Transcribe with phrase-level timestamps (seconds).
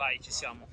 [0.00, 0.66] Vai, ci siamo.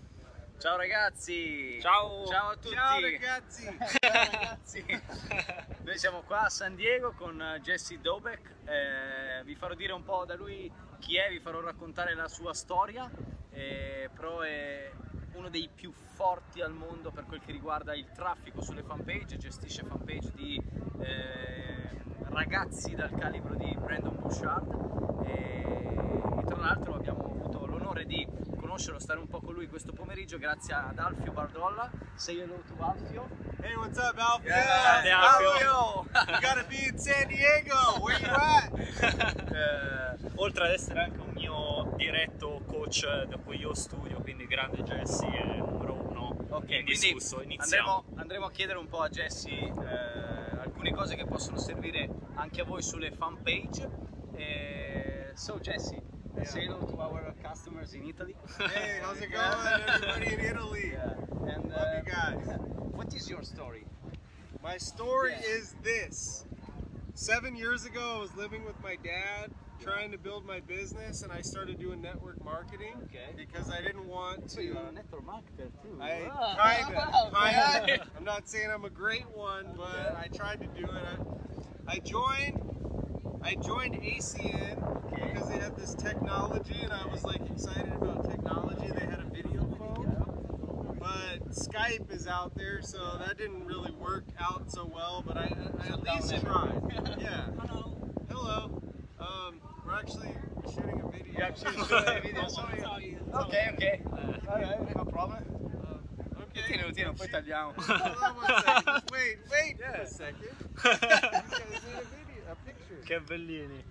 [0.58, 1.78] Ciao ragazzi!
[1.82, 2.26] Ciao!
[2.28, 2.74] Ciao a tutti!
[2.74, 3.64] Ciao ragazzi!
[4.00, 4.86] Ciao ragazzi!
[5.84, 10.24] Noi siamo qua a San Diego con Jesse Dobek, eh, vi farò dire un po'
[10.24, 13.12] da lui chi è, vi farò raccontare la sua storia,
[13.50, 14.90] eh, però è
[15.34, 19.84] uno dei più forti al mondo per quel che riguarda il traffico sulle fanpage, gestisce
[19.84, 20.58] fanpage di
[21.02, 28.47] eh, ragazzi dal calibro di Brandon Bouchard e, e tra l'altro abbiamo avuto l'onore di
[28.78, 31.90] conoscerlo, stare un po' con lui questo pomeriggio grazie ad Alfio Bardolla.
[32.14, 33.28] Say hello to Alfio.
[33.60, 34.54] Hey, what's up, Alfio?
[34.54, 36.06] Grande Alfio!
[36.28, 37.98] you gotta be in San Diego!
[38.00, 39.46] Where you at?
[39.58, 44.84] Eh, oltre ad essere anche un mio diretto coach da cui io studio, quindi grande
[44.84, 47.38] Jesse è numero uno Ok, indiscusso.
[47.38, 47.90] quindi Iniziamo.
[47.96, 52.62] andremo, andremo a chiedere un po' a Jesse eh, alcune cose che possono servire anche
[52.62, 53.90] a voi sulle fan page.
[54.36, 56.04] Eh, so Jesse,
[56.46, 58.36] say hello to our customers in Italy.
[58.60, 60.92] Hey, how's it going, everybody in Italy?
[60.94, 61.54] Yeah.
[61.54, 62.60] And Love you uh, guys.
[62.96, 63.86] what is your story?
[64.64, 65.56] My story Yeah.
[65.58, 66.46] is this.
[67.16, 69.50] Seven years ago, I was living with my dad,
[69.82, 73.34] trying to build my business, and I started doing network marketing Okay.
[73.36, 74.78] because I didn't want to.
[74.78, 75.98] are a network marketer too.
[76.02, 77.88] I Ah, kinda, okay.
[77.88, 78.08] kinda.
[78.18, 81.04] I'm not saying I'm a great one, but I tried to do it.
[81.88, 82.62] I, I joined,
[83.48, 85.32] I joined ACN Okay.
[85.32, 88.88] because they had this technology, and I was like excited about technology.
[88.92, 94.26] They had a video phone, but Skype is out there, so that didn't really work
[94.38, 95.24] out so well.
[95.26, 96.82] But I, I at least tried.
[97.22, 97.46] Yeah.
[97.66, 97.98] Hello.
[98.30, 98.82] Hello.
[99.18, 100.36] Um, we're actually
[100.70, 101.34] shooting a video.
[101.40, 102.48] Yeah, shoot, shoot a video.
[102.50, 102.84] Sorry.
[103.34, 104.02] Okay, okay.
[104.46, 105.44] Alright, no problem.
[105.88, 106.00] Um,
[106.42, 106.74] okay.
[106.74, 107.74] Tienilo, tienilo, poi tagliamo.
[107.78, 108.86] Hold on one second.
[108.86, 110.02] Just wait, wait for Yeah.
[110.02, 110.54] a second.
[113.04, 113.84] Che bellini.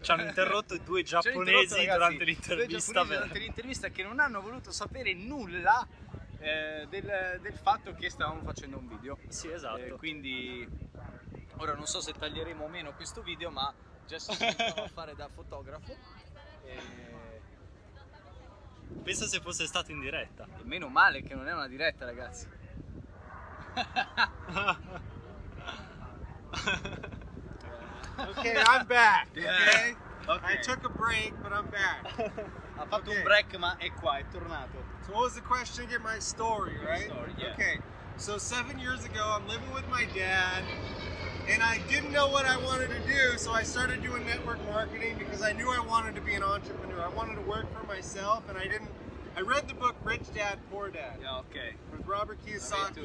[0.00, 2.92] Ci hanno interrotto due hanno interrotto, giapponesi ragazzi, durante due l'intervista.
[2.92, 5.86] giapponesi durante l'intervista che non hanno voluto sapere nulla
[6.38, 9.18] eh, del, del fatto che stavamo facendo un video.
[9.28, 9.78] Sì, esatto.
[9.78, 10.66] Eh, quindi
[11.56, 13.72] ora non so se taglieremo o meno questo video, ma
[14.06, 14.44] Jess si
[14.82, 15.94] a fare da fotografo.
[16.64, 16.78] E,
[19.02, 20.46] Pensa se fosse stato in diretta.
[20.58, 22.48] e meno male che non è una diretta, ragazzi.
[28.38, 29.28] Okay, I'm back.
[29.36, 29.94] Okay.
[30.28, 30.40] Ok.
[30.44, 32.06] I took a break, but I'm back.
[32.80, 33.16] Ha fatto Ok.
[33.18, 34.82] un break, ma è qua, è tornato.
[35.06, 35.86] So what was the question?
[35.86, 37.10] Get my story, right?
[37.10, 37.52] story, yeah.
[37.52, 37.78] Okay.
[38.16, 40.64] So seven years ago, I'm living with my dad,
[41.46, 45.18] and I didn't know what I wanted to do, so I started doing network marketing
[45.18, 47.02] because I knew I wanted to be an entrepreneur.
[47.02, 48.88] I wanted to work for myself, and I didn't.
[49.36, 51.74] I read the book Rich Dad Poor Dad Yeah, ok.
[51.92, 53.04] with Robert Kiyosaki.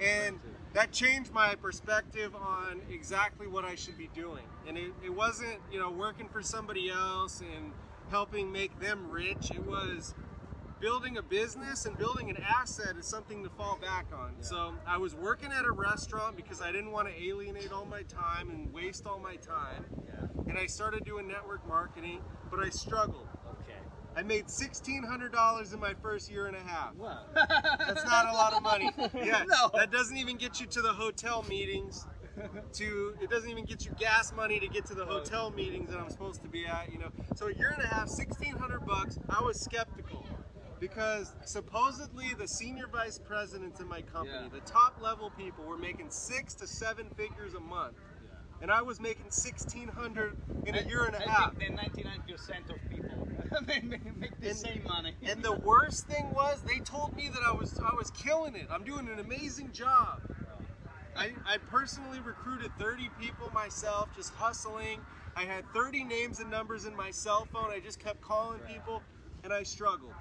[0.00, 0.38] And
[0.72, 4.44] that changed my perspective on exactly what I should be doing.
[4.66, 7.72] And it, it wasn't, you know, working for somebody else and
[8.10, 9.50] helping make them rich.
[9.52, 10.14] It was
[10.80, 14.32] building a business and building an asset is something to fall back on.
[14.40, 18.02] So I was working at a restaurant because I didn't want to alienate all my
[18.02, 19.84] time and waste all my time.
[20.06, 20.14] Yeah.
[20.48, 23.26] And I started doing network marketing, but I struggled.
[24.16, 26.94] I made $1,600 in my first year and a half.
[26.96, 27.20] Wow.
[27.34, 28.90] That's not a lot of money.
[29.14, 29.70] Yeah, No.
[29.74, 32.06] that doesn't even get you to the hotel meetings.
[32.74, 35.98] To it doesn't even get you gas money to get to the hotel meetings that
[35.98, 36.90] I'm supposed to be at.
[36.90, 39.18] You know, so a year and a half, sixteen hundred bucks.
[39.28, 40.24] I was skeptical
[40.78, 44.48] because supposedly the senior vice presidents in my company, Yeah.
[44.48, 47.96] the top level people, were making six to seven figures a month,
[48.60, 50.34] and I was making sixteen hundred
[50.66, 51.56] in a year and a I half.
[51.56, 53.26] think that 99% of people
[53.66, 55.14] make- make the And- same money.
[55.22, 58.66] And the worst thing was they told me that I was I was killing it.
[58.70, 60.20] I'm doing an amazing job.
[61.16, 65.00] I, I personally recruited 30 people myself, just hustling.
[65.36, 67.70] I had 30 names and numbers in my cell phone.
[67.70, 69.02] I just kept calling people
[69.42, 70.12] and I struggled.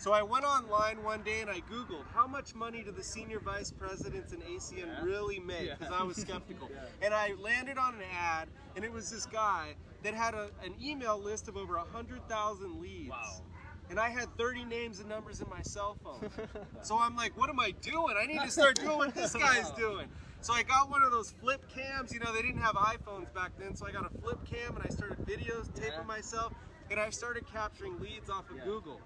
[0.00, 3.38] So I went online one day and I Googled how much money do the senior
[3.38, 5.02] vice presidents in ACN Yeah.
[5.02, 5.66] really make?
[5.66, 5.74] Yeah.
[5.78, 6.70] Because I was skeptical.
[6.74, 6.86] Yeah.
[7.06, 10.74] And I landed on an ad and it was this guy that had a, an
[10.82, 13.10] email list of over 100,000 leads.
[13.10, 13.42] Wow.
[13.90, 16.30] And I had 30 names and numbers in my cell phone.
[16.82, 18.14] so I'm like, what am I doing?
[18.18, 20.08] I need to start doing what this guy's doing.
[20.40, 22.14] So I got one of those flip cams.
[22.14, 23.74] You know, they didn't have iPhones back then.
[23.76, 26.04] So I got a flip cam and I started videos, taping Yeah.
[26.06, 26.54] myself.
[26.90, 28.64] And I started capturing leads off of Yeah.
[28.64, 29.02] Google.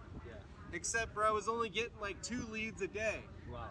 [0.75, 3.69] Except for I was only getting like two leads a day, Wow.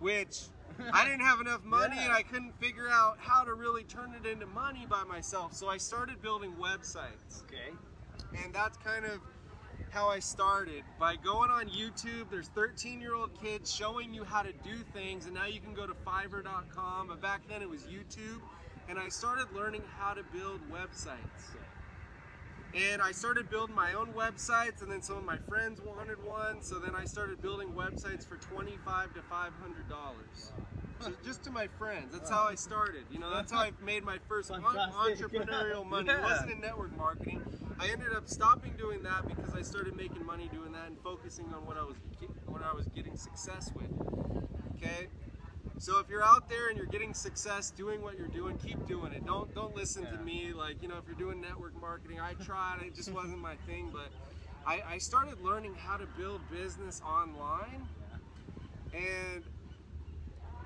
[0.00, 0.40] which
[0.92, 2.06] I didn't have enough money Yeah.
[2.06, 5.54] and I couldn't figure out how to really turn it into money by myself.
[5.54, 7.42] So I started building websites.
[7.44, 7.70] Okay.
[8.44, 9.20] And that's kind of
[9.90, 12.28] how I started by going on YouTube.
[12.30, 15.74] There's 13 year old kids showing you how to do things, and now you can
[15.74, 17.06] go to Fiverr.com.
[17.06, 18.40] But back then it was YouTube,
[18.88, 21.54] and I started learning how to build websites.
[22.76, 26.60] And I started building my own websites, and then some of my friends wanted one.
[26.60, 30.52] So then I started building websites for twenty-five to five hundred dollars.
[31.00, 32.12] So just to my friends.
[32.12, 33.04] That's how I started.
[33.10, 34.92] You know, that's how I made my first Fantastic.
[35.30, 36.10] entrepreneurial money.
[36.10, 37.42] It wasn't in network marketing.
[37.78, 41.46] I ended up stopping doing that because I started making money doing that and focusing
[41.54, 41.96] on what I was
[42.46, 43.90] what I was getting success with.
[44.76, 45.08] Okay.
[45.78, 49.12] So if you're out there and you're getting success doing what you're doing, keep doing
[49.12, 49.24] it.
[49.26, 50.52] Don't don't listen to me.
[50.52, 52.78] Like you know, if you're doing network marketing, I tried.
[52.86, 53.90] It just wasn't my thing.
[53.92, 54.10] But
[54.66, 57.86] I, I started learning how to build business online,
[58.92, 59.44] and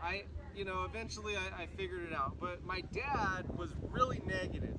[0.03, 0.23] I
[0.55, 2.37] you know eventually I, I figured it out.
[2.41, 4.77] But my dad was really negative.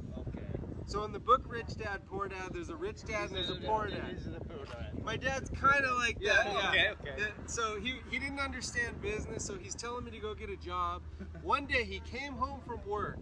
[0.91, 0.99] Okay.
[0.99, 3.55] So in the book Rich Dad Poor Dad, there's a rich dad and there's a
[3.55, 4.15] poor dad.
[4.15, 5.03] This is the poor dad.
[5.03, 6.45] My dad's kind of like that.
[6.45, 6.69] Yeah.
[6.69, 7.15] okay, okay.
[7.17, 10.57] Yeah, So he, he didn't understand business, so he's telling me to go get a
[10.57, 11.01] job.
[11.43, 13.17] One day he came home from work,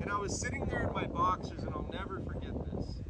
[0.00, 3.02] and I was sitting there in my boxers, and I'll never forget this.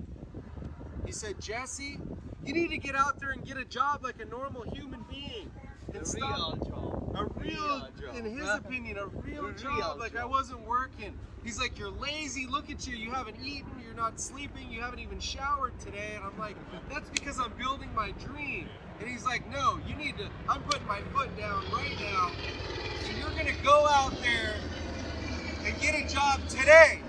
[1.07, 1.99] He said, Jesse,
[2.45, 5.51] you need to get out there and get a job like a normal human being.
[5.95, 6.78] And stop real job.
[7.21, 8.17] A real, job.
[8.17, 9.77] in his opinion, a real A job.
[9.77, 11.19] real like I wasn't working.
[11.45, 12.47] He's like, you're lazy.
[12.47, 12.97] Look at you.
[12.97, 13.71] You haven't eaten.
[13.85, 14.71] You're not sleeping.
[14.71, 16.13] You haven't even showered today.
[16.17, 16.57] And I'm like,
[16.91, 18.69] that's because I'm building my dream.
[19.01, 20.29] And he's like, no, you need to.
[20.49, 22.31] I'm putting my foot down right now.
[23.09, 24.55] And you're gonna go out there
[25.65, 27.01] and get a job today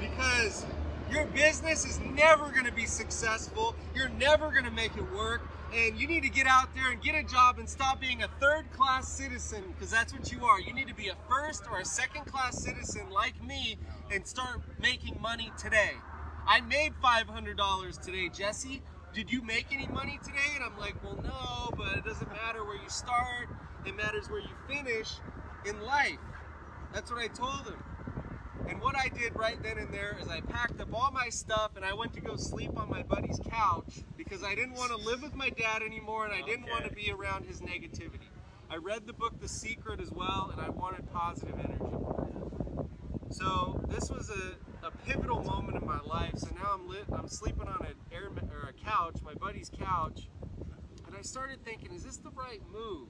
[0.00, 0.64] because
[1.10, 3.74] your business is never going to be successful.
[3.94, 5.42] You're never going to make it work.
[5.74, 8.28] And you need to get out there and get a job and stop being a
[8.40, 10.60] third class citizen because that's what you are.
[10.60, 13.78] You need to be a first or a second class citizen like me
[14.12, 15.92] and start making money today.
[16.46, 18.82] I made $500 today, Jesse.
[19.14, 20.52] Did you make any money today?
[20.54, 23.48] And I'm like, well, no, but it doesn't matter where you start,
[23.86, 25.08] it matters where you finish
[25.64, 26.18] in life.
[26.92, 27.82] That's what I told him.
[28.68, 31.72] And what I did right then and there is I packed up all my stuff
[31.76, 34.96] and I went to go sleep on my buddy's couch because I didn't want to
[34.96, 38.28] live with my dad anymore and I didn't want to be around his negativity.
[38.70, 41.92] I read the book The Secret as well and I wanted positive energy.
[43.30, 46.34] So this was a, a pivotal moment in my life.
[46.36, 50.28] So now I'm lit, I'm sleeping on an air or a couch, my buddy's couch,
[51.06, 53.08] and I started thinking, is this the right move?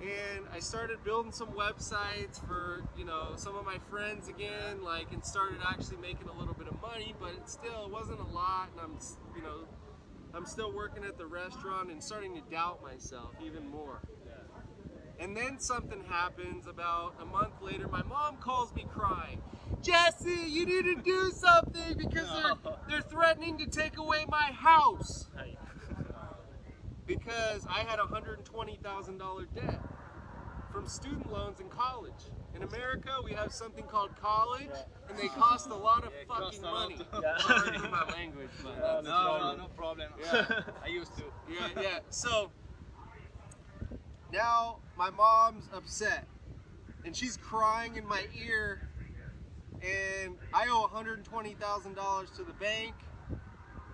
[0.00, 5.12] And I started building some websites for you know some of my friends again, like
[5.12, 8.24] and started actually making a little bit of money, but it still it wasn't a
[8.24, 8.98] lot, and I'm
[9.36, 9.66] you know
[10.34, 14.02] I'm still working at the restaurant and starting to doubt myself even more.
[15.18, 17.88] And then something happens about a month later.
[17.88, 19.38] My mom calls me crying.
[19.82, 22.54] Jesse, you need to do something because they're
[22.88, 25.28] they're threatening to take away my house.
[27.06, 29.80] Because I had a $120,000 debt
[30.72, 32.12] from student loans in college.
[32.54, 34.70] In America, we have something called college,
[35.08, 36.90] and they cost a lot of Yeah, fucking a lot.
[36.90, 36.96] money.
[37.22, 37.38] Yeah.
[37.38, 39.58] Sorry for my language, but No, that's no, no, problem.
[39.58, 40.08] no problem.
[40.22, 41.24] Yeah, I used to.
[41.48, 41.98] Yeah, yeah.
[42.10, 42.50] So
[44.32, 46.26] now my mom's upset,
[47.04, 48.80] and she's crying in my ear,
[49.82, 52.94] and I owe $120,000 to the bank,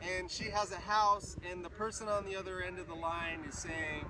[0.02, 3.44] and she has a house, and the person on the other end of the line
[3.48, 4.04] is saying,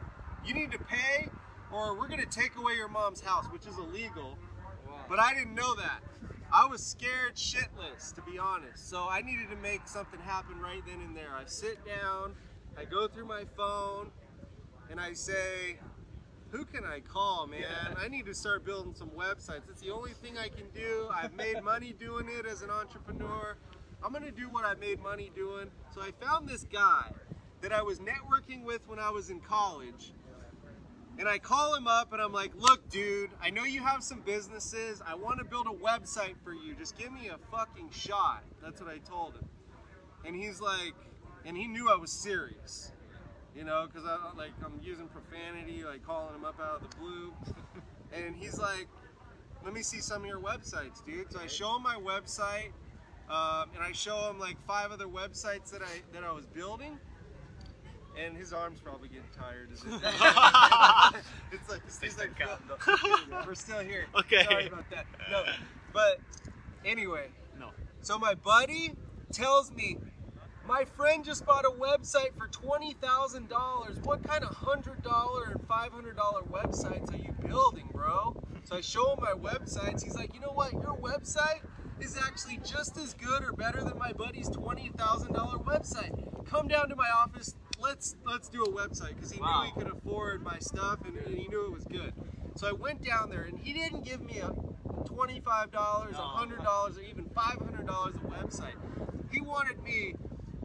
[0.44, 1.28] "You need to pay,
[1.70, 4.38] or we're gonna take away your mom's house," which is illegal.
[5.08, 6.00] But I didn't know that.
[6.50, 8.88] I was scared shitless, to be honest.
[8.88, 11.34] So I needed to make something happen right then and there.
[11.34, 12.34] I sit down,
[12.76, 14.12] I go through my phone,
[14.90, 15.78] and I say,
[16.50, 17.96] who can I call, man?
[17.96, 19.70] I need to start building some websites.
[19.70, 21.08] It's the only thing I can do.
[21.11, 23.56] I've made money doing it as an entrepreneur.
[24.04, 25.71] I'm gonna do what I made money doing.
[25.94, 27.12] So I found this guy
[27.61, 30.12] that I was networking with when I was in college.
[31.18, 34.21] And I call him up and I'm like, look, dude, I know you have some
[34.21, 35.02] businesses.
[35.06, 36.75] I want to build a website for you.
[36.75, 38.42] Just give me a fucking shot.
[38.62, 39.44] That's what I told him.
[40.25, 40.94] And he's like,
[41.44, 42.92] and he knew I was serious.
[43.54, 46.97] You know, because I like I'm using profanity, like calling him up out of the
[46.97, 47.32] blue.
[48.14, 48.88] And he's like,
[49.64, 51.32] let me see some of your websites, dude.
[51.32, 52.73] So I show him my website,
[53.32, 56.98] um, and I show him like five other websites that I that I was building.
[58.22, 59.70] And his arm's probably getting tired.
[59.72, 59.86] As it,
[61.50, 63.46] it's like he's like, stancando.
[63.46, 64.04] we're still here.
[64.14, 64.44] Okay.
[64.44, 65.06] Sorry about that.
[65.30, 65.44] No,
[65.94, 66.20] but
[66.84, 67.70] anyway, No.
[68.02, 68.92] so my buddy
[69.32, 69.96] tells me,
[70.68, 73.96] my friend just bought a website for twenty thousand dollars.
[74.04, 78.36] What kind of hundred dollar and five hundred dollar websites are you building, bro?
[78.64, 80.04] So I show him my websites.
[80.04, 80.72] He's like, you know what?
[80.74, 81.62] Your website
[82.02, 86.12] is actually just as good or better than my buddy's twenty thousand dollar website.
[86.47, 87.54] Come down to my office.
[87.80, 89.62] Let's let's do a website because he Wow.
[89.64, 92.12] knew he could afford my stuff and, and he knew it was good.
[92.56, 94.52] So I went down there and he didn't give me a
[95.06, 96.25] twenty-five dollars, a No.
[96.25, 98.76] hundred dollars, or even five hundred dollars a website.
[99.30, 100.14] he wanted me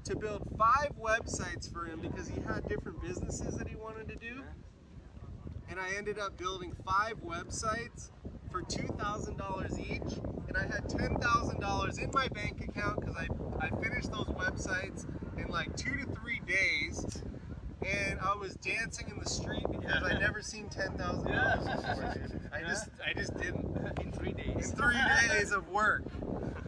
[0.05, 4.15] to build five websites for him because he had different businesses that he wanted to
[4.15, 4.43] do.
[5.69, 8.09] And I ended up building five websites
[8.51, 10.21] for $2,000 each.
[10.47, 13.27] And I had $10,000 in my bank account because I,
[13.65, 15.05] I finished those websites
[15.39, 17.23] in like two to three days.
[17.85, 20.97] And I was dancing in the street because I never seen $10,000
[21.65, 22.15] before.
[22.53, 24.71] I just, I just didn't In three in days.
[24.73, 24.95] three
[25.29, 26.03] days of work.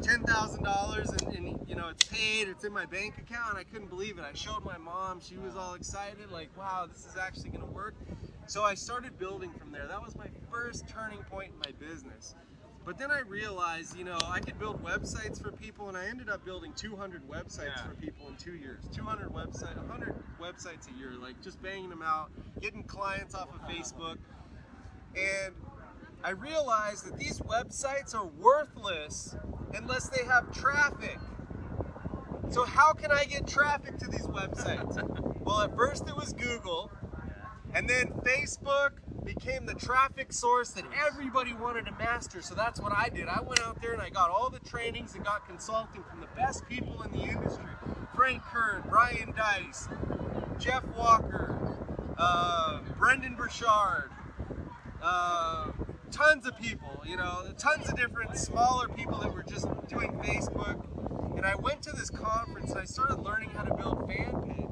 [0.02, 2.48] Ten thousand dollars, and and, you know it's paid.
[2.48, 3.58] It's in my bank account.
[3.58, 4.24] I couldn't believe it.
[4.26, 5.20] I showed my mom.
[5.22, 7.96] She was all excited, like, "Wow, this is actually going to work."
[8.50, 9.86] So I started building from there.
[9.88, 12.34] That was my first turning point in my business.
[12.84, 16.30] But then I realized, you know, I could build websites for people, and I ended
[16.30, 17.84] up building 200 websites Yeah.
[17.86, 18.88] for people in two years.
[18.92, 23.62] 200 website, 100 websites a year, like just banging them out, getting clients off of
[23.70, 24.18] Facebook,
[25.16, 25.54] and
[26.24, 29.36] I realized that these websites are worthless
[29.76, 31.20] unless they have traffic.
[32.50, 34.98] So how can I get traffic to these websites?
[35.46, 36.90] well, at first it was Google,
[37.74, 38.92] and then Facebook
[39.24, 42.42] became the traffic source that everybody wanted to master.
[42.42, 43.28] So that's what I did.
[43.28, 46.28] I went out there and I got all the trainings and got consulting from the
[46.36, 47.66] best people in the industry.
[48.16, 49.88] Frank Kern, Ryan Deiss,
[50.58, 51.78] Jeff Walker,
[52.18, 54.12] uh, Brendon Burchard,
[55.02, 55.72] uh,
[56.12, 60.84] tons of people, you know, tons of different smaller people that were just doing Facebook.
[61.38, 64.69] And I went to this conference and I started learning how to build fan pages.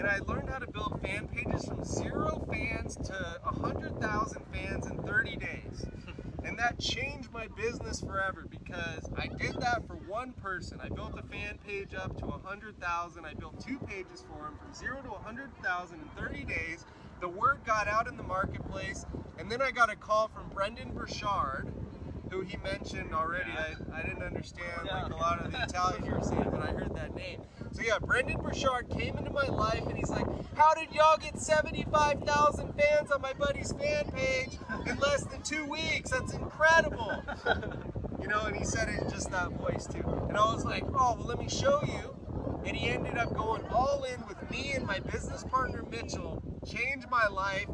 [0.00, 4.98] And I learned how to build fan pages from zero fans to 100,000 fans in
[5.06, 5.86] 30 days.
[6.42, 10.78] And that changed my business forever because I did that for one person.
[10.82, 13.26] I built a fan page up to 100,000.
[13.26, 16.86] I built two pages for him from zero to 100,000 in 30 days.
[17.20, 19.04] The word got out in the marketplace.
[19.38, 21.68] And then I got a call from Brendon Burchard,
[22.30, 23.50] who he mentioned already.
[23.50, 26.72] I, I didn't understand like a lot of the Italian you were saying, but I
[26.72, 27.40] heard that name.
[27.72, 31.38] So yeah, Brendon Burchard came into my life and he's like, how did y'all get
[31.38, 36.10] 75,000 fans on my buddy's fan page in less than two weeks?
[36.10, 37.22] That's incredible.
[38.20, 40.04] you know, and he said it in just that voice too.
[40.28, 42.16] And I was like, oh, well, let me show you.
[42.66, 47.08] And he ended up going all in with me and my business partner Mitchell, changed
[47.08, 47.66] my life.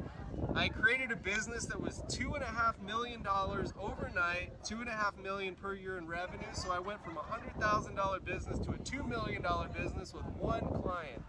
[0.57, 4.89] I created a business that was two and a half million dollars overnight, two and
[4.89, 6.47] a half million per year in revenue.
[6.55, 10.15] So I went from a hundred thousand dollar business to a two million dollar business
[10.15, 11.23] with one client.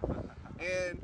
[0.62, 1.02] And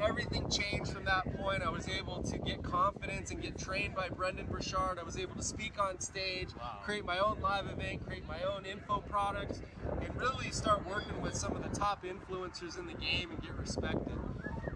[0.00, 1.62] everything changed from that point.
[1.62, 5.00] I was able to get confidence and get trained by Brendon Burchard.
[5.00, 6.50] I was able to speak on stage,
[6.84, 9.60] create my own live event, create my own info products,
[10.00, 13.54] and really start working with some of the top influencers in the game and get
[13.56, 14.18] respected.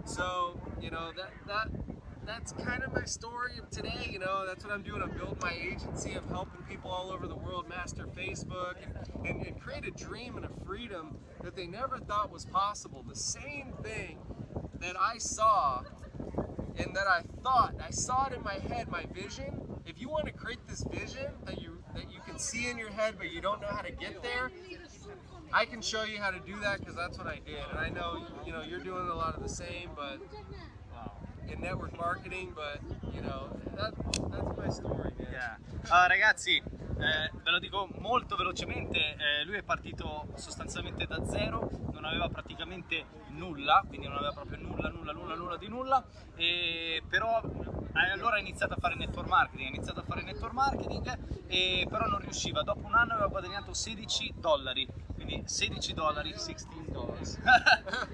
[0.05, 1.69] So, you know, that that
[2.29, 4.11] that's kind of my story of today.
[4.11, 5.01] You know, that's what I'm doing.
[5.01, 6.15] I'm building my agency.
[6.15, 10.37] I'm helping people all over the world master Facebook and, and, and create a dream
[10.37, 13.03] and a freedom that they never thought was possible.
[13.09, 14.19] The same thing
[14.79, 15.83] that I saw
[16.77, 19.63] and that I thought, I saw it in my head, my vision.
[19.87, 22.91] If you want to create this vision that you that you can see in your
[22.91, 24.51] head but you don't know how to get there,
[25.51, 27.65] I can show you how to do that because that's what I did.
[27.71, 30.19] And I know you know you're doing a lot of the same, but
[31.51, 32.53] in network marketing.
[32.55, 32.81] But
[33.15, 33.95] you know that
[34.31, 35.33] that's my story, man.
[35.33, 35.57] Yeah.
[35.89, 41.71] Allora, ragazzi, eh, ve lo dico molto velocemente, eh, lui è partito sostanzialmente da zero,
[41.93, 47.03] non aveva praticamente nulla, quindi non aveva proprio nulla, nulla, nulla, nulla di nulla, e
[47.09, 51.47] però eh, allora ha iniziato a fare network marketing, ha iniziato a fare network marketing,
[51.47, 54.87] e però non riusciva, dopo un anno aveva guadagnato 16 dollari,
[55.29, 57.39] quindi 16 dollari, 16 dollars,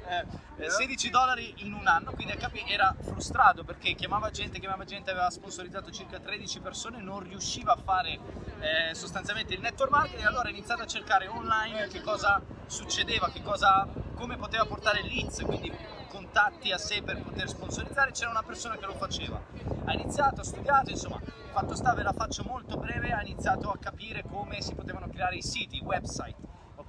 [0.06, 0.26] Eh,
[0.58, 5.10] eh, 16 dollari in un anno, quindi capi- era frustrato perché chiamava gente, chiamava gente,
[5.10, 8.18] aveva sponsorizzato circa 13 persone, non riusciva a fare
[8.60, 13.42] eh, sostanzialmente il network marketing, allora ha iniziato a cercare online che cosa succedeva, che
[13.42, 15.72] cosa, come poteva portare leads, quindi
[16.08, 19.40] contatti a sé per poter sponsorizzare, c'era una persona che lo faceva.
[19.84, 21.20] Ha iniziato, ha studiato, insomma,
[21.52, 25.36] fatto sta, ve la faccio molto breve, ha iniziato a capire come si potevano creare
[25.36, 26.43] i siti, i website.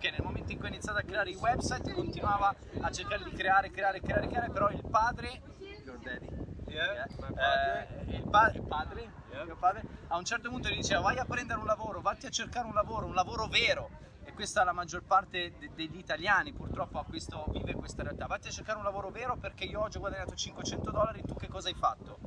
[0.05, 3.31] Ok, nel momento in cui ha iniziato a creare i website continuava a cercare di
[3.33, 5.41] creare, creare, creare, creare, però il padre,
[5.83, 6.29] your daddy,
[6.67, 9.45] Yeah, eh, il, pa- il padre, Yeah.
[9.45, 12.29] mio padre, a un certo punto gli diceva vai a prendere un lavoro, vatti a
[12.29, 13.89] cercare un lavoro, un lavoro vero.
[14.23, 18.27] E questa la maggior parte de- degli italiani, purtroppo questo- vive questa realtà.
[18.27, 21.47] Vatti a cercare un lavoro vero perché io oggi ho guadagnato 500 dollari, tu che
[21.47, 22.19] cosa hai fatto?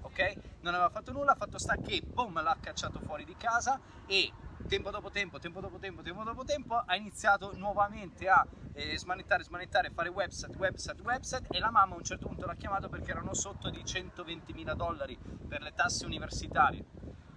[0.00, 0.32] Ok?
[0.60, 4.32] Non aveva fatto nulla, ha fatto sta che, boom, l'ha cacciato fuori di casa e
[4.68, 9.42] tempo dopo tempo, tempo dopo tempo, tempo dopo tempo, ha iniziato nuovamente a eh, smanettare,
[9.42, 13.10] smanettare, fare website, website, website e la mamma a un certo punto l'ha chiamato perché
[13.10, 16.84] erano sotto di 120 mila dollari per le tasse universitarie.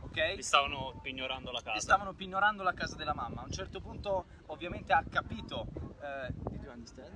[0.01, 0.09] Ok?
[0.11, 0.35] ok?
[0.35, 1.77] Gli stavano pignorando la casa.
[1.77, 3.41] Gli stavano pignorando la casa della mamma.
[3.41, 5.67] A un certo punto, ovviamente, ha capito.
[6.01, 7.15] eh, did you understand?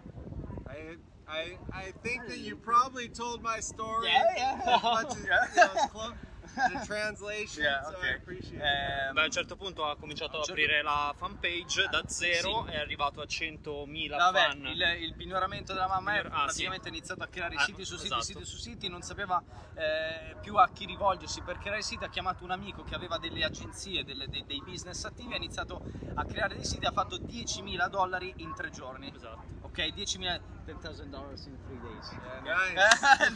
[0.68, 4.76] I, I, I think that you probably told my story Yeah, yeah.
[4.76, 6.14] as much as, you know, as close
[6.72, 8.22] to translation, Yeah, so okay.
[8.60, 12.66] Ehm, Beh, a un certo punto ha cominciato ad certo- aprire la fanpage da zero,
[12.68, 12.72] sì.
[12.74, 14.66] è arrivato a 100.000 Vabbè, fan.
[14.68, 16.90] il, il pignoramento della mamma è ah, praticamente sì.
[16.90, 18.24] ha iniziato a creare Ah, siti su siti, esatto.
[18.24, 19.42] siti su siti, non sapeva
[19.76, 23.44] eh, più a chi rivolgersi per creare siti, ha chiamato un amico che aveva delle
[23.44, 25.82] agenzie, delle- dei, dei business attivi, ha iniziato
[26.16, 29.12] a creare dei siti, ha fatto 10.000 dollari in tre giorni.
[29.14, 29.65] Esatto.
[29.76, 32.12] Ok, 10.000 10,000 dollars in 3 days.
[32.44, 33.34] Nice.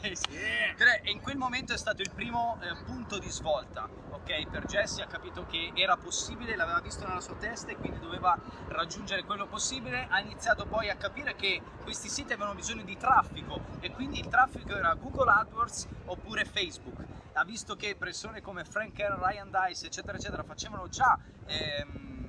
[0.00, 0.22] nice.
[0.78, 4.46] Tre- E in quel momento è stato il primo eh, punto di svolta, ok?
[4.48, 8.38] Per Jesse ha capito che era possibile, l'aveva visto nella sua testa e quindi doveva
[8.68, 10.06] raggiungere quello possibile.
[10.08, 14.28] Ha iniziato poi a capire che questi siti avevano bisogno di traffico e quindi il
[14.28, 17.04] traffico era Google AdWords oppure Facebook.
[17.32, 22.21] Ha visto che persone come Frank Kerr, Ryan Dice, eccetera, eccetera, facevano già ehm, eh,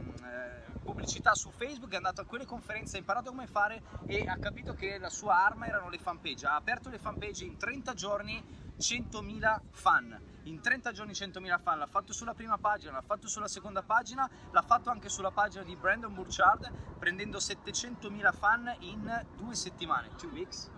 [1.03, 4.73] pubblicità su Facebook, è andato a quelle conferenze, ha imparato come fare e ha capito
[4.73, 6.45] che la sua arma erano le fanpage.
[6.45, 8.41] Ha aperto le fanpage in 30 giorni
[8.79, 10.17] 100.000 fan.
[10.43, 14.29] In 30 giorni 100.000 fan, l'ha fatto sulla prima pagina, l'ha fatto sulla seconda pagina,
[14.51, 20.09] l'ha fatto anche sulla pagina di Brandon Burchard, prendendo 700.000 fan in due settimane.
[20.15, 20.71] Two weeks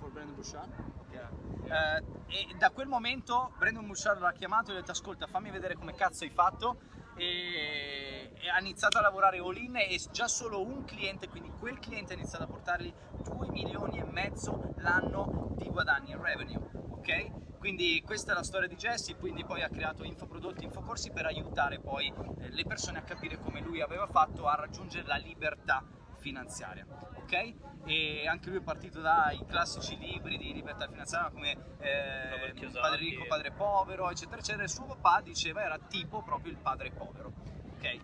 [0.00, 0.72] for Brandon Burchard.
[1.12, 5.50] Eh, e da quel momento Brandon Burchard l'ha chiamato e gli ha detto ascolta fammi
[5.50, 6.78] vedere come cazzo hai fatto
[7.20, 11.78] e, e ha iniziato a lavorare all in e già solo un cliente, quindi quel
[11.78, 17.58] cliente ha iniziato a portargli 2 milioni e mezzo l'anno di guadagni in revenue, ok?
[17.58, 21.78] Quindi questa è la storia di Jesse, quindi poi ha creato infoprodotti, infocorsi per aiutare
[21.78, 25.84] poi eh, le persone a capire come lui aveva fatto a raggiungere la libertà
[26.20, 27.54] finanziaria, ok?
[27.84, 32.28] E anche lui è partito dai classici libri di libertà finanziaria come eh.
[32.72, 34.64] Padre ricco, padre povero, eccetera, eccetera.
[34.64, 37.32] E suo papà diceva era tipo proprio il padre povero,
[37.76, 37.84] ok?
[37.84, 38.00] I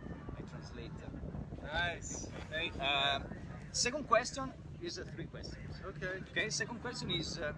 [0.48, 0.90] translate.
[1.72, 2.30] Nice.
[2.50, 2.72] You.
[2.80, 3.22] Uh,
[3.70, 5.80] second question is three questions.
[5.84, 6.22] okay.
[6.30, 7.52] Okay, second question is uh,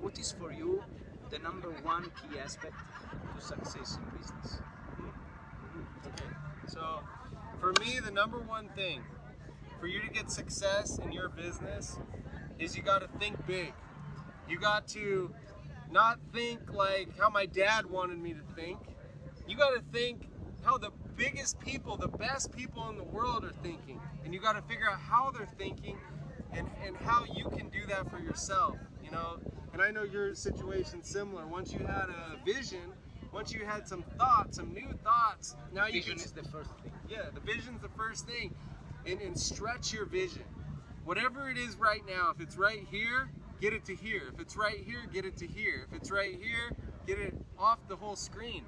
[0.00, 0.82] what is for you
[1.30, 2.74] the number one key aspect
[3.34, 4.60] to success in business?
[6.06, 6.30] Okay.
[6.66, 7.00] So,
[7.62, 9.04] for me, the number one thing
[9.78, 11.96] for you to get success in your business
[12.58, 13.72] is you got to think big.
[14.48, 15.32] You got to
[15.88, 18.80] not think like how my dad wanted me to think.
[19.46, 20.26] You got to think
[20.64, 24.00] how the biggest people, the best people in the world are thinking.
[24.24, 26.00] And you got to figure out how they're thinking
[26.52, 29.38] and, and how you can do that for yourself, you know?
[29.72, 31.46] And I know your situation's similar.
[31.46, 32.92] Once you had a vision,
[33.32, 36.70] once you had some thoughts, some new thoughts, now you Vision can is the first
[36.82, 36.92] thing.
[37.08, 38.54] yeah, the vision's the first thing.
[39.04, 40.44] And, and stretch your vision.
[41.04, 44.22] Whatever it is right now, if it's right here, get it to here.
[44.32, 45.86] If it's right here, get it to here.
[45.90, 48.64] If it's right here, get it off the whole screen.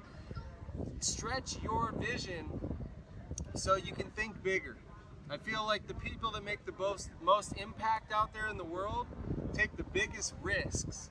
[0.99, 2.49] Stretch your vision
[3.53, 4.75] so you can think bigger.
[5.29, 8.65] I feel like the people that make the most, most impact out there in the
[8.65, 9.07] world
[9.53, 11.09] take the biggest risks.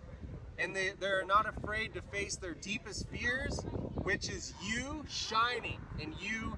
[0.58, 3.64] And they, they're not afraid to face their deepest fears,
[4.02, 6.56] which is you shining and you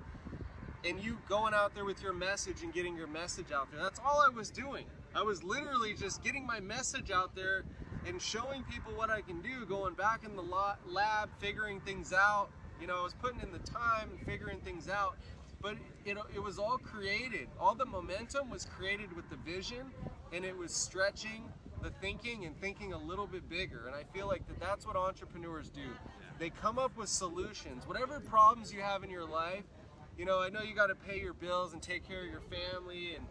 [0.85, 3.83] and you going out there with your message and getting your message out there.
[3.83, 4.85] That's all I was doing.
[5.15, 7.65] I was literally just getting my message out there
[8.07, 12.51] and showing people what I can do, going back in the lab, figuring things out.
[12.81, 15.17] You know, I was putting in the time and figuring things out.
[15.61, 17.49] But it, it was all created.
[17.59, 19.87] All the momentum was created with the vision
[20.33, 21.43] and it was stretching
[21.87, 23.85] the thinking and thinking a little bit bigger.
[23.87, 25.87] And I feel like that that's what entrepreneurs do.
[26.39, 27.87] They come up with solutions.
[27.87, 29.63] Whatever problems you have in your life,
[30.19, 32.41] you know, I know you got to pay your bills and take care of your
[32.41, 33.25] family, and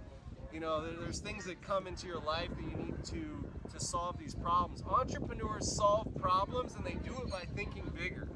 [0.54, 4.18] you know, there's things that come into your life that you need to to solve
[4.18, 4.84] these problems.
[4.84, 8.30] Entrepreneurs solve problems, and they do it by thinking bigger.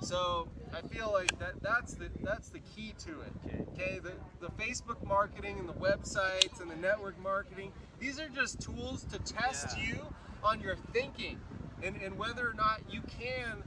[0.00, 3.32] So I feel like that that's the that's the key to it.
[3.74, 8.60] Okay, the the Facebook marketing and the websites and the network marketing, these are just
[8.60, 10.02] tools to test you
[10.42, 11.38] on your thinking
[11.82, 13.62] and, and whether or not you can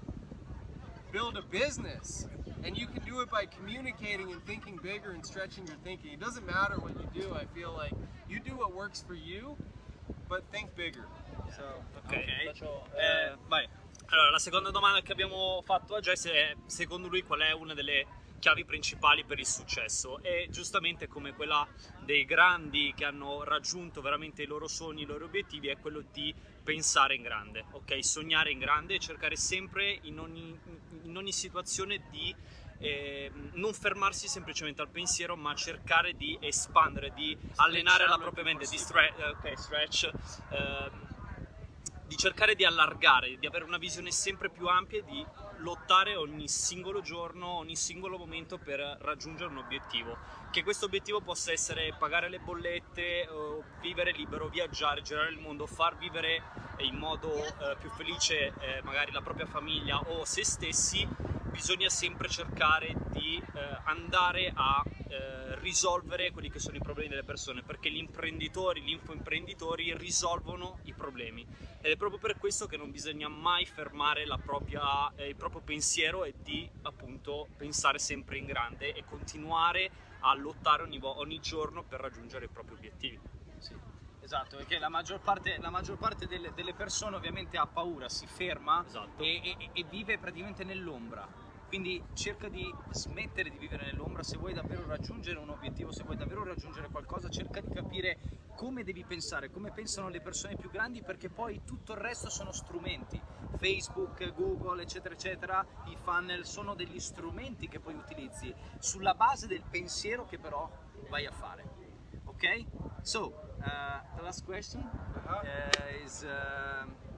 [1.11, 2.27] build a business.
[2.61, 6.11] And you can do it by communicating and thinking bigger and stretching your thinking.
[6.11, 7.33] It doesn't matter what you do.
[7.33, 7.93] I feel like
[8.27, 9.55] you do what works for you,
[10.27, 11.05] but think bigger.
[11.55, 11.63] So,
[11.97, 13.65] Ok, Faccio, eh, eh, vai.
[14.11, 17.75] Allora, la seconda domanda che abbiamo fatto a Jesse è, secondo lui, qual è una
[17.75, 18.07] delle
[18.39, 20.19] chiavi principali per il successo?
[20.23, 21.67] E giustamente come quella
[21.99, 26.33] dei grandi che hanno raggiunto veramente i loro sogni, i loro obiettivi, è quello di
[26.63, 28.03] pensare in grande, ok?
[28.03, 30.59] Sognare in grande e cercare sempre in ogni,
[31.03, 32.35] in ogni situazione di
[32.79, 38.65] eh, non fermarsi semplicemente al pensiero, ma cercare di espandere, di allenare la propria mente,
[38.67, 41.08] di stre- eh, ok, stretch, di
[42.19, 45.25] cercare di allargare, di avere una visione sempre più ampia e di
[45.59, 50.17] lottare ogni singolo giorno, ogni singolo momento per raggiungere un obiettivo.
[50.51, 53.25] Che questo obiettivo possa essere pagare le bollette,
[53.79, 56.41] vivere libero, viaggiare, girare il mondo, far vivere
[56.79, 61.07] in modo eh, più felice eh, magari la propria famiglia o se stessi,
[61.51, 67.23] bisogna sempre cercare di eh, andare a eh, risolvere quelli che sono i problemi delle
[67.23, 71.45] persone perché gli imprenditori, gli infoimprenditori risolvono i problemi
[71.81, 76.23] ed è proprio per questo che non bisogna mai fermare propria, eh, il proprio pensiero
[76.23, 81.99] e di appunto pensare sempre in grande e continuare a lottare ogni, ogni giorno per
[82.01, 83.19] raggiungere i propri obiettivi.
[83.57, 83.75] Sì.
[84.21, 88.27] Esatto, perché la maggior parte, la maggior parte delle, delle, persone ovviamente ha paura, si
[88.27, 89.23] ferma esatto.
[89.23, 91.27] e, e, e vive praticamente nell'ombra
[91.69, 96.17] quindi cerca di smettere di vivere nell'ombra, se vuoi davvero raggiungere un obiettivo, se vuoi
[96.17, 98.17] davvero raggiungere qualcosa, cerca di capire
[98.55, 102.51] come devi pensare, come pensano le persone più grandi, perché poi tutto il resto sono
[102.51, 103.21] strumenti.
[103.57, 109.63] Facebook, Google, eccetera, eccetera, i funnel sono degli strumenti che poi utilizzi sulla base del
[109.69, 110.67] pensiero che però
[111.07, 111.63] vai a fare.
[112.25, 112.65] Ok?
[113.03, 113.27] So,
[113.59, 117.08] uh, the last question uh, is uh,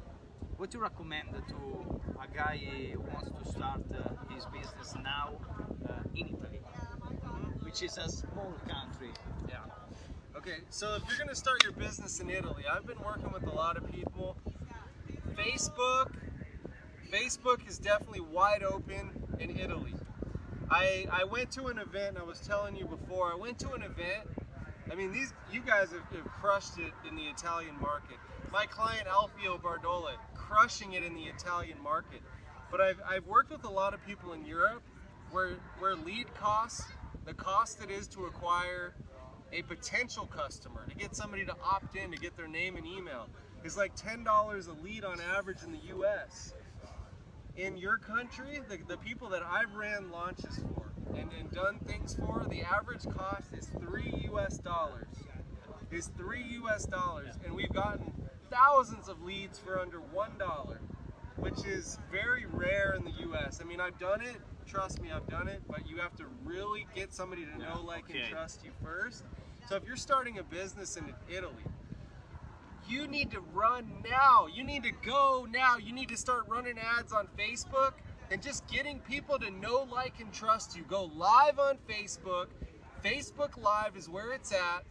[0.62, 2.56] what do you recommend to a guy
[2.94, 5.32] who wants to start uh, his business now
[5.90, 6.60] uh, in Italy,
[7.64, 9.10] which is a small country.
[9.50, 9.56] Yeah.
[10.38, 13.48] Okay, so if you're going to start your business in Italy, I've been working with
[13.48, 14.38] a lot of people.
[15.36, 16.14] Facebook,
[17.12, 19.96] Facebook is definitely wide open in Italy.
[20.70, 23.82] I, I went to an event, I was telling you before, I went to an
[23.82, 24.30] event.
[24.92, 28.18] I mean, these you guys have, have crushed it in the Italian market.
[28.52, 30.16] My client Alfio Bardolla
[30.52, 32.22] crushing it in the Italian market.
[32.70, 34.84] But I've, I've worked with a lot of people in Europe
[35.32, 36.84] where, where lead costs,
[37.26, 38.94] the cost it is to acquire
[39.54, 43.28] a potential customer, to get somebody to opt in, to get their name and email,
[43.64, 46.54] is like $10 a lead on average in the US.
[47.56, 52.18] In your country, the, the people that I've ran launches for and, and done things
[52.20, 55.08] for, the average cost is three US dollars.
[55.92, 57.36] Is three US dollars.
[57.46, 58.12] And we've gotten
[58.52, 60.80] thousands of leads for under one dollar,
[61.38, 63.60] which is very rare in the U.S.
[63.62, 64.38] I mean, I've done it.
[64.68, 65.62] Trust me, I've done it.
[65.68, 69.24] But you have to really get somebody to know, like, and trust you first.
[69.70, 71.64] So if you're starting a business in Italy,
[72.88, 74.48] you need to run now.
[74.54, 75.78] You need to go now.
[75.78, 77.94] You need to start running ads on Facebook
[78.32, 80.84] and just getting people to know, like, and trust you.
[80.84, 82.48] Go live on Facebook.
[83.04, 84.84] Facebook Live is where it's at.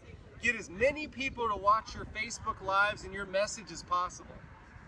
[0.42, 4.35] Get as many people to watch your Facebook Lives and your message as possible.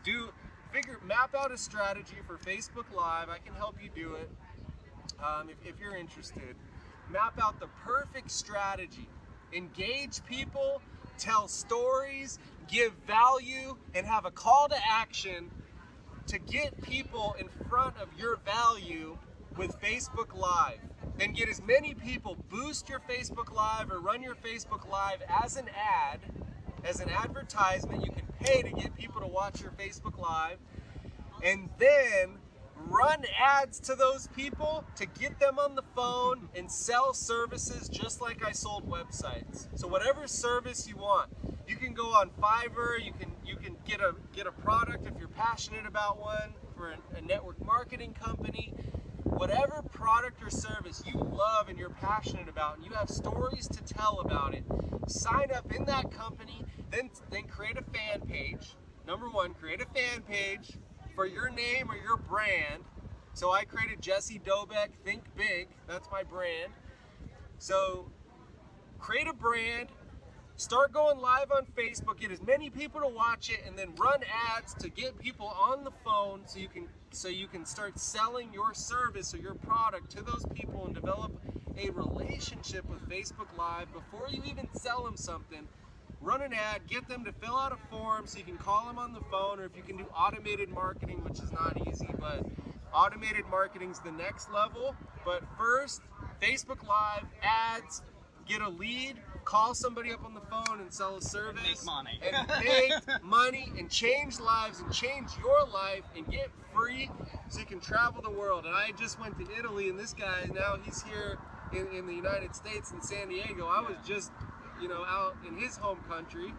[0.02, 0.30] Do
[0.72, 3.28] figure, map out a strategy for Facebook Live.
[3.28, 4.30] I can help you do it
[5.22, 6.56] um, if, if you're interested.
[7.10, 9.08] Map out the perfect strategy.
[9.52, 10.80] Engage people,
[11.18, 15.50] tell stories, give value, and have a call to action
[16.28, 19.18] to get people in front of your value
[19.56, 20.78] with Facebook Live
[21.20, 25.56] and get as many people boost your Facebook Live or run your Facebook Live as
[25.56, 26.20] an ad,
[26.84, 28.04] as an advertisement.
[28.04, 30.58] You can pay to get people to watch your Facebook Live,
[31.42, 32.38] and then
[32.88, 38.20] run ads to those people to get them on the phone and sell services just
[38.20, 39.68] like I sold websites.
[39.74, 41.30] So whatever service you want,
[41.68, 43.04] you can go on Fiverr.
[43.04, 46.90] You can you can get a get a product if you're passionate about one for
[46.90, 48.72] a, a network marketing company
[49.38, 53.82] whatever product or service you love and you're passionate about and you have stories to
[53.82, 54.64] tell about it,
[55.06, 58.74] sign up in that company, then, then create a fan page.
[59.06, 60.78] Number one, create a fan page
[61.14, 62.84] for your name or your brand.
[63.34, 66.72] So I created Jesse Dobeck Think Big, that's my brand.
[67.58, 68.06] So
[68.98, 69.88] create a brand,
[70.56, 74.20] Start going live on Facebook, get as many people to watch it, and then run
[74.54, 78.52] ads to get people on the phone so you can so you can start selling
[78.52, 81.32] your service or your product to those people and develop
[81.78, 85.66] a relationship with Facebook Live before you even sell them something.
[86.20, 88.98] Run an ad, get them to fill out a form so you can call them
[88.98, 92.44] on the phone, or if you can do automated marketing, which is not easy, but
[92.94, 94.94] automated marketing is the next level.
[95.24, 96.00] But first,
[96.40, 98.02] Facebook Live, ads,
[98.46, 101.62] get a lead, call somebody up on the phone and sell a service.
[101.64, 102.20] Make money.
[102.22, 107.10] and make money and change lives and change your life and get free
[107.48, 108.66] so you can travel the world.
[108.66, 111.38] And I just went to Italy and this guy, now he's here
[111.72, 113.66] in, in the United States in San Diego.
[113.66, 114.32] I was just,
[114.80, 116.54] you know, out in his home country.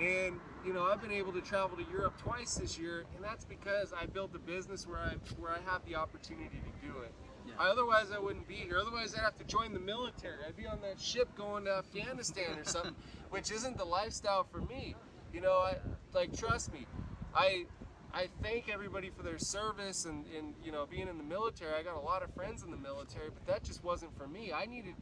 [0.00, 3.04] And, you know, I've been able to travel to Europe twice this year.
[3.14, 6.86] And that's because I built a business where I, where I have the opportunity to
[6.86, 7.14] do it.
[7.58, 7.64] Yeah.
[7.64, 8.78] Otherwise, I wouldn't be here.
[8.78, 10.38] Otherwise, I'd have to join the military.
[10.46, 12.94] I'd be on that ship going to Afghanistan or something,
[13.30, 14.94] which isn't the lifestyle for me.
[15.32, 15.76] You know, I
[16.12, 16.86] like trust me.
[17.34, 17.66] I
[18.12, 21.74] I thank everybody for their service and, and you know being in the military.
[21.74, 24.52] I got a lot of friends in the military, but that just wasn't for me.
[24.52, 24.94] I needed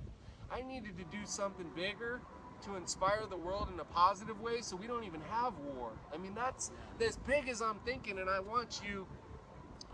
[0.50, 2.20] I needed to do something bigger
[2.62, 5.90] to inspire the world in a positive way so we don't even have war.
[6.14, 6.70] I mean that's
[7.04, 9.06] as big as I'm thinking and I want you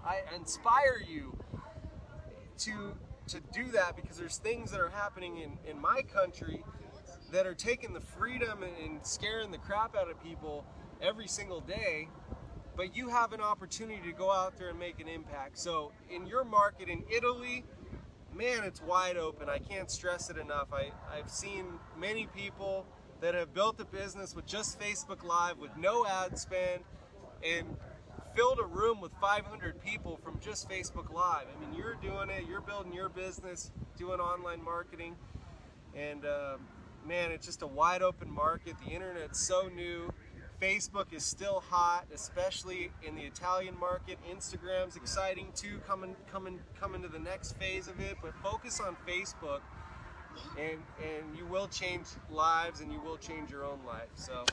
[0.05, 1.37] I inspire you
[2.59, 2.95] to
[3.29, 6.65] to do that because there's things that are happening in, in my country
[7.31, 10.65] that are taking the freedom and, scaring the crap out of people
[11.03, 12.09] every single day
[12.77, 15.59] but you have an opportunity to go out there and make an impact.
[15.59, 17.65] So in your market in italy
[18.35, 19.49] man it's wide open.
[19.49, 20.69] I can't stress it enough.
[20.73, 21.67] I, i've seen
[21.99, 22.87] many people
[23.21, 26.83] that have built a business with just facebook live with no ad spend
[27.45, 27.77] and
[28.39, 31.47] filled a room with 500 people from just Facebook Live.
[31.53, 35.17] I mean, you're doing it, you're building your business, doing online marketing,
[35.93, 36.57] and uh,
[37.05, 38.77] man, it's just a wide open market.
[38.87, 40.15] The internet's so new.
[40.63, 44.19] Facebook is still hot, especially in the Italian market.
[44.33, 48.19] Instagram's exciting too, coming coming coming to the next phase of it.
[48.23, 49.63] But focus on Facebook,
[50.57, 54.11] and and you will change lives, and you will change your own life.
[54.15, 54.45] So.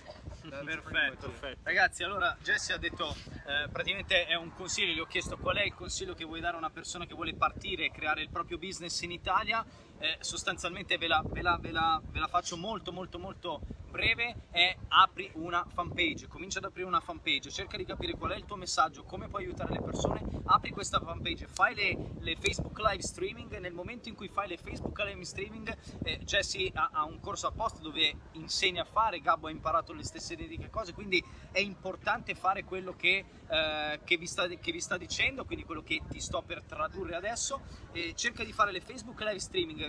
[0.45, 1.59] Much Perfetto, perfetto.
[1.63, 5.63] Ragazzi, allora Jesse ha detto, eh, praticamente è un consiglio, gli ho chiesto qual è
[5.63, 8.57] il consiglio che vuoi dare a una persona che vuole partire e creare il proprio
[8.57, 9.65] business in Italia.
[9.97, 13.61] Eh, sostanzialmente ve la, ve, la, ve, la, ve la faccio molto molto molto
[13.95, 18.35] breve, è apri una fanpage, comincia ad aprire una fanpage, cerca di capire qual è
[18.35, 22.77] il tuo messaggio, come puoi aiutare le persone, apri questa fanpage, fai le, le Facebook
[22.79, 27.05] live streaming, nel momento in cui fai le Facebook live streaming eh, Jesse ha, ha
[27.05, 31.23] un corso apposta dove insegna a fare, Gabbo ha imparato le stesse identiche cose, quindi
[31.51, 35.83] è importante fare quello che, eh, che, vi sta, che vi sta dicendo, quindi quello
[35.83, 37.61] che ti sto per tradurre adesso,
[37.93, 39.84] eh, cerca di fare le Facebook live streaming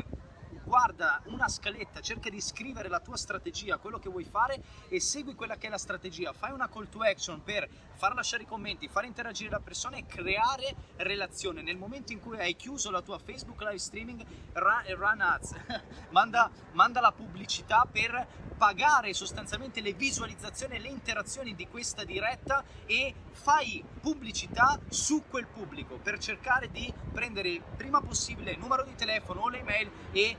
[0.67, 5.35] guarda una scaletta, cerca di scrivere la tua strategia, quello che vuoi fare e segui
[5.35, 6.33] quella che è la strategia.
[6.33, 10.07] Fai una call to action per far lasciare i commenti, far interagire la persona e
[10.07, 11.63] creare relazione.
[11.63, 14.25] Nel momento in cui hai chiuso la tua Facebook live streaming,
[14.55, 15.55] run, run ads,
[16.11, 22.65] manda, manda la pubblicità per pagare sostanzialmente le visualizzazioni e le interazioni di questa diretta
[22.87, 28.83] e fai pubblicità su quel pubblico per cercare di prendere il prima possibile il numero
[28.83, 30.37] di telefono o l'email e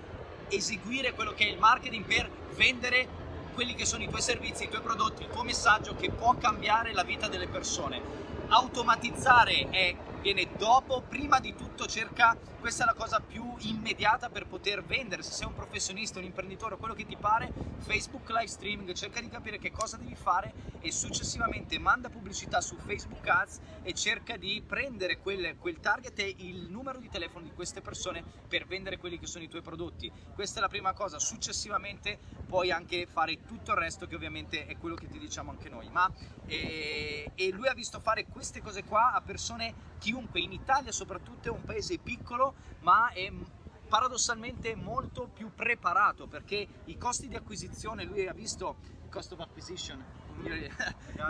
[0.50, 4.70] eseguire quello che è il marketing per vendere quelli che sono i tuoi servizi, i
[4.70, 8.00] tuoi prodotti, il tuo messaggio che può cambiare la vita delle persone.
[8.50, 9.96] Automatizzare è,
[10.34, 15.24] viene dopo, prima di tutto cerca, questa è la cosa più immediata per poter vendere,
[15.24, 19.30] se sei un professionista, un imprenditore, quello che ti pare, Facebook live streaming, cerca di
[19.30, 24.62] capire che cosa devi fare e successivamente manda pubblicità su Facebook Ads e cerca di
[24.68, 29.18] prendere quel, quel target e il numero di telefono di queste persone per vendere quelli
[29.18, 30.12] che sono i tuoi prodotti.
[30.34, 34.78] Questa è la prima cosa, successivamente puoi anche fare tutto il resto che ovviamente è
[34.78, 35.90] quello che ti diciamo anche noi.
[35.90, 36.12] Ma,
[36.46, 41.48] e, e lui ha visto fare queste cose qua a persone, chiunque, in Italia soprattutto
[41.48, 43.32] è un paese piccolo ma è
[43.88, 49.40] paradossalmente molto più preparato perché i costi di acquisizione, lui ha visto il cost of
[49.42, 50.04] acquisition
[50.42, 50.68] in,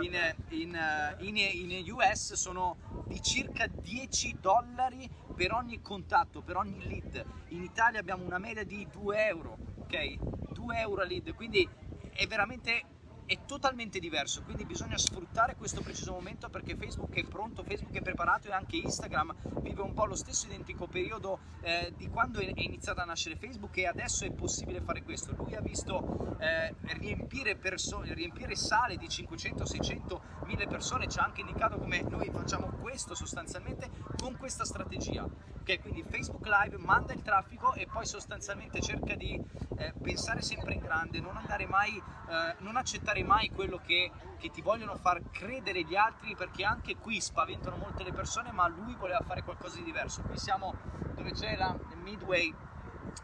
[0.48, 2.76] in, in, in US sono
[3.08, 7.24] di circa 10 dollari per ogni contatto, per ogni lead.
[7.50, 10.18] In Italia abbiamo una media di 2 euro, ok?
[10.52, 11.66] 2 euro a lead, quindi
[12.12, 12.84] è veramente
[13.28, 18.00] è totalmente diverso, quindi bisogna sfruttare questo preciso momento perché Facebook è pronto, Facebook è
[18.00, 22.50] preparato e anche Instagram vive un po' lo stesso identico periodo eh, di quando è
[22.54, 25.34] iniziata a nascere Facebook e adesso è possibile fare questo.
[25.36, 31.24] Lui ha visto eh, riempire, perso- riempire sale di 500, 600, 1000 persone, ci ha
[31.24, 35.28] anche indicato come noi facciamo questo sostanzialmente con questa strategia.
[35.68, 39.38] Ok, quindi Facebook Live manda il traffico e poi sostanzialmente cerca di
[39.76, 44.50] eh, pensare sempre in grande, non andare mai, eh, non accettare mai quello che, che,
[44.50, 48.94] ti vogliono far credere gli altri perché anche qui spaventano molte le persone ma lui
[48.94, 50.22] voleva fare qualcosa di diverso.
[50.22, 50.74] Qui siamo
[51.14, 52.54] dove c'è la Midway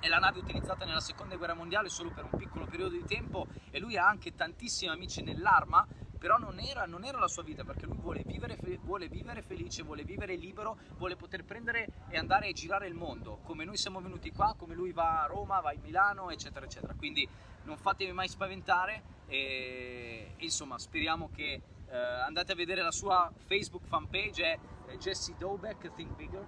[0.01, 3.47] è la nave utilizzata nella seconda guerra mondiale solo per un piccolo periodo di tempo
[3.71, 5.87] e lui ha anche tantissimi amici nell'arma
[6.25, 9.83] però non era, non era, la sua vita perché lui vuole vivere, vuole vivere, felice,
[9.83, 14.01] vuole vivere libero, vuole poter prendere e andare a girare il mondo, come noi siamo
[14.01, 16.95] venuti qua, come lui va a Roma, va a Milano, eccetera, eccetera.
[16.95, 17.29] Quindi
[17.65, 21.61] non fatevi mai spaventare e insomma speriamo che
[21.91, 26.47] eh, andate a vedere la sua Facebook fanpage, è Jesse Dobeck, Think Bigger.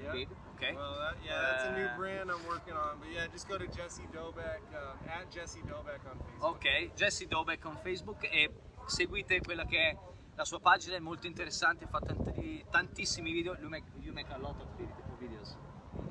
[0.00, 0.12] Yeah.
[0.12, 0.74] Big, ok?
[0.74, 2.98] Well, that, yeah, that's a new Uh, brand I'm working on.
[2.98, 6.42] But yeah, just go to Jesse Dobeck um, at Jesse Dobeck on Facebook.
[6.42, 8.50] Ok, Jesse Dobeck on Facebook e
[8.86, 9.96] seguite quella che è
[10.34, 13.54] la sua pagina, è molto interessante, fa tanti- tantissimi video.
[13.58, 15.56] You make, you make a lot of vid- videos.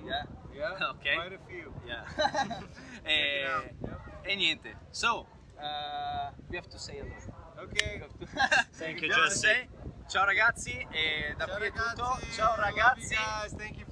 [0.04, 0.28] Yeah?
[0.54, 1.16] Yeah, Okay.
[1.16, 1.74] quite a few.
[1.86, 2.06] Yeah.
[3.04, 3.76] E,
[4.24, 4.78] e niente.
[4.92, 7.16] So, uh, we have to say hello.
[7.20, 8.26] To-
[8.78, 9.70] Thank you, Jesse.
[10.08, 12.04] Ciao ragazzi, e da Ciao qui è tutto.
[12.04, 12.32] ragazzi.
[12.34, 13.16] Ciao ragazzi.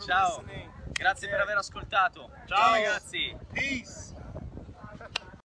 [0.06, 0.42] Ciao.
[0.42, 0.72] listening.
[0.92, 2.30] Grazie per aver ascoltato.
[2.46, 2.72] Ciao Ciao.
[2.74, 3.36] ragazzi.
[3.54, 4.09] Peace.